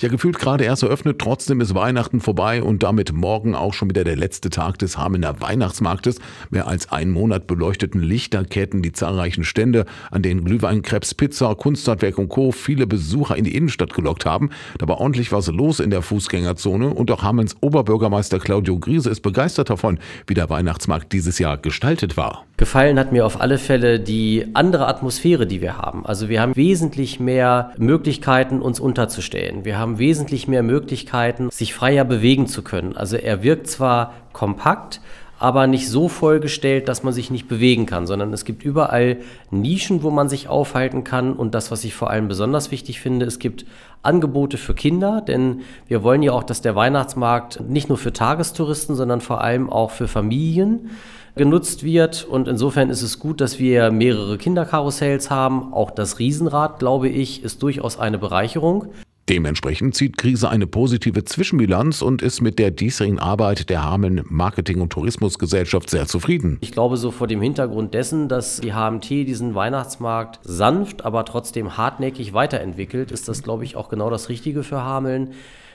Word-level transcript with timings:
Ja, 0.00 0.08
gefühlt 0.08 0.38
gerade 0.38 0.64
erst 0.64 0.82
eröffnet, 0.82 1.18
trotzdem 1.18 1.60
ist 1.60 1.74
Weihnachten 1.74 2.22
vorbei 2.22 2.62
und 2.62 2.82
damit 2.82 3.12
morgen 3.12 3.54
auch 3.54 3.74
schon 3.74 3.90
wieder 3.90 4.02
der 4.02 4.16
letzte 4.16 4.48
Tag 4.48 4.78
des 4.78 4.96
Hamener 4.96 5.42
Weihnachtsmarktes. 5.42 6.20
Mehr 6.48 6.66
als 6.68 6.90
einen 6.90 7.10
Monat 7.10 7.46
beleuchteten 7.46 8.00
Lichterketten 8.00 8.80
die 8.80 8.92
zahlreichen 8.92 9.44
Stände, 9.44 9.84
an 10.10 10.22
denen 10.22 10.42
Glühwein, 10.46 10.80
Krebs, 10.80 11.12
Pizza, 11.12 11.54
Kunsthandwerk 11.54 12.16
und 12.16 12.30
Co. 12.30 12.50
viele 12.50 12.86
Besucher 12.86 13.36
in 13.36 13.44
die 13.44 13.54
Innenstadt 13.54 13.92
gelockt 13.92 14.24
haben. 14.24 14.48
Da 14.78 14.88
war 14.88 15.02
ordentlich 15.02 15.32
was 15.32 15.48
los 15.48 15.80
in 15.80 15.90
der 15.90 16.00
Fußgängerzone 16.00 16.88
und 16.88 17.10
auch 17.10 17.22
Hamens 17.22 17.56
Oberbürgermeister 17.60 18.38
Claudio 18.38 18.78
Griese 18.78 19.10
ist 19.10 19.20
begeistert 19.20 19.68
davon, 19.68 19.98
wie 20.26 20.32
der 20.32 20.48
Weihnachtsmarkt 20.48 21.12
dieses 21.12 21.38
Jahr 21.38 21.58
gestaltet 21.58 22.16
war. 22.16 22.46
Gefallen 22.60 22.98
hat 22.98 23.10
mir 23.10 23.24
auf 23.24 23.40
alle 23.40 23.56
Fälle 23.56 24.00
die 24.00 24.46
andere 24.52 24.86
Atmosphäre, 24.86 25.46
die 25.46 25.62
wir 25.62 25.78
haben. 25.78 26.04
Also 26.04 26.28
wir 26.28 26.42
haben 26.42 26.54
wesentlich 26.56 27.18
mehr 27.18 27.72
Möglichkeiten, 27.78 28.60
uns 28.60 28.80
unterzustellen. 28.80 29.64
Wir 29.64 29.78
haben 29.78 29.89
haben 29.90 29.98
wesentlich 29.98 30.46
mehr 30.46 30.62
Möglichkeiten, 30.62 31.50
sich 31.50 31.74
freier 31.74 32.04
bewegen 32.04 32.46
zu 32.46 32.62
können. 32.62 32.96
Also 32.96 33.16
er 33.16 33.42
wirkt 33.42 33.66
zwar 33.66 34.14
kompakt, 34.32 35.00
aber 35.40 35.66
nicht 35.66 35.88
so 35.88 36.08
vollgestellt, 36.08 36.86
dass 36.86 37.02
man 37.02 37.12
sich 37.12 37.30
nicht 37.30 37.48
bewegen 37.48 37.86
kann, 37.86 38.06
sondern 38.06 38.32
es 38.32 38.44
gibt 38.44 38.62
überall 38.62 39.16
Nischen, 39.50 40.04
wo 40.04 40.10
man 40.10 40.28
sich 40.28 40.48
aufhalten 40.48 41.02
kann. 41.02 41.32
Und 41.32 41.56
das, 41.56 41.72
was 41.72 41.82
ich 41.82 41.94
vor 41.94 42.10
allem 42.10 42.28
besonders 42.28 42.70
wichtig 42.70 43.00
finde, 43.00 43.26
es 43.26 43.40
gibt 43.40 43.64
Angebote 44.02 44.58
für 44.58 44.74
Kinder, 44.74 45.22
denn 45.22 45.62
wir 45.88 46.04
wollen 46.04 46.22
ja 46.22 46.32
auch, 46.32 46.44
dass 46.44 46.62
der 46.62 46.76
Weihnachtsmarkt 46.76 47.68
nicht 47.68 47.88
nur 47.88 47.98
für 47.98 48.12
Tagestouristen, 48.12 48.94
sondern 48.94 49.20
vor 49.20 49.40
allem 49.40 49.70
auch 49.70 49.90
für 49.90 50.06
Familien 50.06 50.90
genutzt 51.34 51.82
wird. 51.82 52.24
Und 52.24 52.46
insofern 52.46 52.90
ist 52.90 53.02
es 53.02 53.18
gut, 53.18 53.40
dass 53.40 53.58
wir 53.58 53.90
mehrere 53.90 54.38
Kinderkarussells 54.38 55.30
haben. 55.30 55.72
Auch 55.72 55.90
das 55.90 56.20
Riesenrad, 56.20 56.78
glaube 56.78 57.08
ich, 57.08 57.42
ist 57.42 57.62
durchaus 57.62 57.98
eine 57.98 58.18
Bereicherung. 58.18 58.86
Dementsprechend 59.30 59.94
zieht 59.94 60.16
Krise 60.16 60.48
eine 60.48 60.66
positive 60.66 61.22
Zwischenbilanz 61.22 62.02
und 62.02 62.20
ist 62.20 62.40
mit 62.40 62.58
der 62.58 62.72
diesjährigen 62.72 63.20
Arbeit 63.20 63.70
der 63.70 63.84
Hameln 63.84 64.22
Marketing- 64.28 64.80
und 64.80 64.90
Tourismusgesellschaft 64.90 65.88
sehr 65.88 66.08
zufrieden. 66.08 66.58
Ich 66.62 66.72
glaube, 66.72 66.96
so 66.96 67.12
vor 67.12 67.28
dem 67.28 67.40
Hintergrund 67.40 67.94
dessen, 67.94 68.28
dass 68.28 68.60
die 68.60 68.72
HMT 68.72 69.08
diesen 69.08 69.54
Weihnachtsmarkt 69.54 70.40
sanft, 70.42 71.04
aber 71.04 71.24
trotzdem 71.24 71.76
hartnäckig 71.76 72.32
weiterentwickelt, 72.32 73.12
ist 73.12 73.28
das, 73.28 73.44
glaube 73.44 73.62
ich, 73.62 73.76
auch 73.76 73.88
genau 73.88 74.10
das 74.10 74.30
Richtige 74.30 74.64
für 74.64 74.82
Hameln. 74.82 75.30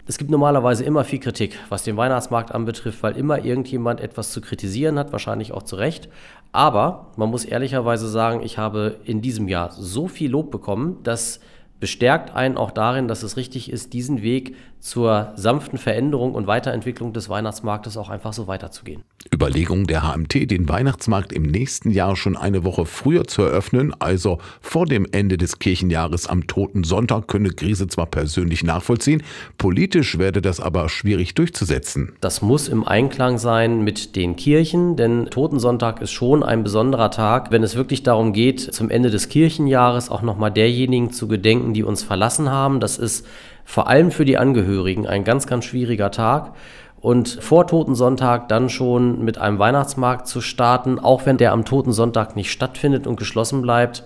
Es 0.06 0.18
gibt 0.18 0.32
normalerweise 0.32 0.84
immer 0.84 1.06
viel 1.06 1.20
Kritik, 1.20 1.58
was 1.70 1.84
den 1.84 1.96
Weihnachtsmarkt 1.96 2.52
anbetrifft, 2.52 3.04
weil 3.04 3.16
immer 3.16 3.46
irgendjemand 3.46 4.02
etwas 4.02 4.34
zu 4.34 4.42
kritisieren 4.42 5.00
hat, 5.00 5.14
wahrscheinlich 5.14 5.54
auch 5.54 5.64
zu 5.64 5.78
Recht. 5.78 6.10
Aber 6.52 7.14
man 7.16 7.30
muss 7.30 7.46
ehrlicherweise 7.46 8.10
sagen, 8.10 8.44
ich 8.44 8.58
habe 8.58 8.98
in 9.06 9.22
diesem 9.22 9.48
Jahr 9.48 9.72
so 9.72 10.10
viel 10.10 10.32
Lob 10.32 10.52
bekommen, 10.52 10.98
dass 11.04 11.40
bestärkt 11.86 12.36
einen 12.36 12.58
auch 12.58 12.72
darin, 12.72 13.08
dass 13.08 13.22
es 13.22 13.38
richtig 13.38 13.72
ist, 13.72 13.94
diesen 13.94 14.24
Weg 14.24 14.56
zur 14.80 15.34
sanften 15.36 15.78
Veränderung 15.78 16.34
und 16.34 16.48
Weiterentwicklung 16.48 17.14
des 17.14 17.30
Weihnachtsmarktes 17.30 17.96
auch 17.98 18.10
einfach 18.10 18.34
so 18.34 18.48
weiterzugehen. 18.48 19.04
Überlegung 19.34 19.88
der 19.88 20.04
HMT, 20.04 20.52
den 20.52 20.70
Weihnachtsmarkt 20.70 21.34
im 21.34 21.44
nächsten 21.44 21.90
Jahr 21.90 22.16
schon 22.16 22.38
eine 22.38 22.64
Woche 22.64 22.86
früher 22.86 23.26
zu 23.26 23.42
eröffnen, 23.42 23.94
also 24.00 24.38
vor 24.62 24.86
dem 24.86 25.08
Ende 25.12 25.38
des 25.38 25.58
Kirchenjahres 25.58 26.28
am 26.28 26.46
Toten 26.46 26.84
Sonntag, 26.84 27.28
könne 27.28 27.50
Krise 27.50 27.88
zwar 27.88 28.06
persönlich 28.06 28.64
nachvollziehen, 28.64 29.24
politisch 29.58 30.20
werde 30.20 30.44
das 30.44 30.60
aber 30.60 30.88
schwierig 30.90 31.34
durchzusetzen. 31.34 32.14
Das 32.22 32.44
muss 32.44 32.68
im 32.68 32.88
Einklang 32.88 33.40
sein 33.40 33.84
mit 33.84 34.16
den 34.16 34.36
Kirchen, 34.36 34.96
denn 34.96 35.26
Totensonntag 35.32 36.02
ist 36.02 36.12
schon 36.12 36.44
ein 36.44 36.64
besonderer 36.64 37.10
Tag, 37.10 37.50
wenn 37.50 37.64
es 37.64 37.76
wirklich 37.76 38.04
darum 38.04 38.34
geht, 38.34 38.60
zum 38.60 38.92
Ende 38.92 39.10
des 39.10 39.30
Kirchenjahres 39.30 40.10
auch 40.10 40.22
nochmal 40.22 40.52
derjenigen 40.52 41.12
zu 41.12 41.28
gedenken, 41.28 41.74
die 41.76 41.84
uns 41.84 42.02
verlassen 42.02 42.50
haben. 42.50 42.80
Das 42.80 42.98
ist 42.98 43.28
vor 43.66 43.88
allem 43.88 44.10
für 44.12 44.26
die 44.26 44.38
Angehörigen 44.38 45.06
ein 45.06 45.24
ganz, 45.24 45.46
ganz 45.46 45.66
schwieriger 45.66 46.10
Tag 46.10 46.54
und 47.02 47.38
vor 47.42 47.68
Totensonntag 47.68 48.48
dann 48.48 48.70
schon 48.70 49.24
mit 49.24 49.38
einem 49.38 49.60
Weihnachtsmarkt 49.60 50.28
zu 50.28 50.42
starten, 50.42 50.98
auch 50.98 51.28
wenn 51.28 51.38
der 51.38 51.52
am 51.52 51.66
Totensonntag 51.66 52.36
nicht 52.36 52.52
stattfindet 52.52 53.06
und 53.06 53.18
geschlossen 53.18 53.62
bleibt, 53.62 54.06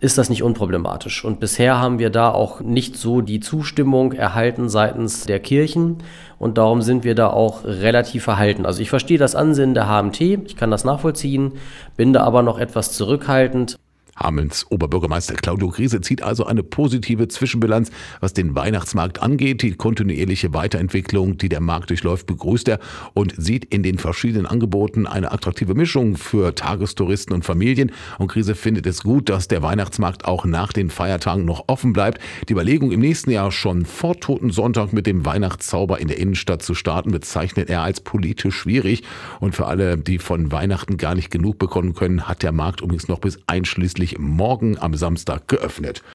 ist 0.00 0.18
das 0.18 0.30
nicht 0.30 0.42
unproblematisch. 0.42 1.24
Und 1.24 1.38
bisher 1.38 1.78
haben 1.78 1.98
wir 1.98 2.10
da 2.10 2.30
auch 2.30 2.60
nicht 2.60 2.96
so 2.96 3.20
die 3.20 3.40
Zustimmung 3.40 4.12
erhalten 4.12 4.68
seitens 4.68 5.26
der 5.26 5.38
Kirchen 5.38 5.98
und 6.38 6.58
darum 6.58 6.82
sind 6.82 7.04
wir 7.04 7.14
da 7.14 7.28
auch 7.28 7.64
relativ 7.64 8.24
verhalten. 8.24 8.66
Also 8.66 8.82
ich 8.82 8.90
verstehe 8.90 9.18
das 9.18 9.34
Ansinnen 9.34 9.74
der 9.74 9.86
HMT, 9.86 10.20
ich 10.20 10.56
kann 10.56 10.70
das 10.70 10.84
nachvollziehen, 10.84 11.52
bin 11.96 12.12
da 12.12 12.22
aber 12.24 12.42
noch 12.42 12.58
etwas 12.58 12.92
zurückhaltend. 12.92 13.76
Hamelns 14.22 14.66
Oberbürgermeister 14.70 15.34
Claudio 15.34 15.68
Krise 15.68 16.00
zieht 16.00 16.22
also 16.22 16.46
eine 16.46 16.62
positive 16.62 17.28
Zwischenbilanz, 17.28 17.90
was 18.20 18.32
den 18.32 18.54
Weihnachtsmarkt 18.54 19.20
angeht. 19.20 19.62
Die 19.62 19.74
kontinuierliche 19.74 20.54
Weiterentwicklung, 20.54 21.36
die 21.38 21.48
der 21.48 21.60
Markt 21.60 21.90
durchläuft, 21.90 22.26
begrüßt 22.26 22.68
er 22.68 22.78
und 23.14 23.34
sieht 23.36 23.64
in 23.66 23.82
den 23.82 23.98
verschiedenen 23.98 24.46
Angeboten 24.46 25.06
eine 25.06 25.32
attraktive 25.32 25.74
Mischung 25.74 26.16
für 26.16 26.54
Tagestouristen 26.54 27.34
und 27.34 27.44
Familien. 27.44 27.92
Und 28.18 28.28
Krise 28.28 28.54
findet 28.54 28.86
es 28.86 29.02
gut, 29.02 29.28
dass 29.28 29.48
der 29.48 29.62
Weihnachtsmarkt 29.62 30.24
auch 30.24 30.44
nach 30.44 30.72
den 30.72 30.90
Feiertagen 30.90 31.44
noch 31.44 31.64
offen 31.66 31.92
bleibt. 31.92 32.20
Die 32.48 32.52
Überlegung, 32.52 32.92
im 32.92 33.00
nächsten 33.00 33.30
Jahr 33.30 33.50
schon 33.50 33.84
vor 33.84 34.18
Toten 34.20 34.50
Sonntag 34.50 34.92
mit 34.92 35.06
dem 35.06 35.26
Weihnachtszauber 35.26 35.98
in 35.98 36.08
der 36.08 36.18
Innenstadt 36.18 36.62
zu 36.62 36.74
starten, 36.74 37.10
bezeichnet 37.10 37.68
er 37.68 37.82
als 37.82 38.00
politisch 38.00 38.54
schwierig. 38.54 39.02
Und 39.40 39.54
für 39.54 39.66
alle, 39.66 39.98
die 39.98 40.18
von 40.18 40.52
Weihnachten 40.52 40.96
gar 40.96 41.14
nicht 41.14 41.30
genug 41.30 41.58
bekommen 41.58 41.94
können, 41.94 42.28
hat 42.28 42.42
der 42.42 42.52
Markt 42.52 42.80
übrigens 42.80 43.08
noch 43.08 43.18
bis 43.18 43.38
einschließlich 43.46 44.11
morgen 44.18 44.78
am 44.78 44.94
Samstag 44.94 45.48
geöffnet. 45.48 46.02